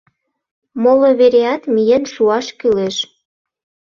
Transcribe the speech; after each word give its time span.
Моло 0.81 1.09
вереат 1.19 1.63
миен 1.73 2.03
шуаш 2.13 2.47
кӱлеш. 2.59 2.95